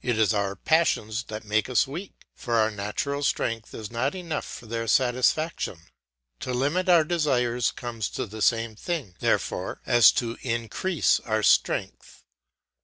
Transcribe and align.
It 0.00 0.16
is 0.16 0.32
our 0.32 0.54
passions 0.54 1.24
that 1.24 1.42
make 1.42 1.68
us 1.68 1.88
weak, 1.88 2.12
for 2.36 2.54
our 2.54 2.70
natural 2.70 3.24
strength 3.24 3.74
is 3.74 3.90
not 3.90 4.14
enough 4.14 4.44
for 4.44 4.66
their 4.66 4.86
satisfaction. 4.86 5.80
To 6.38 6.54
limit 6.54 6.88
our 6.88 7.02
desires 7.02 7.72
comes 7.72 8.08
to 8.10 8.26
the 8.26 8.42
same 8.42 8.76
thing, 8.76 9.16
therefore, 9.18 9.80
as 9.84 10.12
to 10.22 10.38
increase 10.42 11.18
our 11.18 11.42
strength. 11.42 12.22